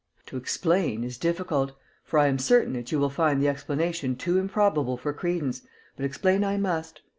[0.25, 4.39] To explain is difficult, for I am certain that you will find the explanation too
[4.39, 5.61] improbable for credence,
[5.95, 7.01] but explain I must.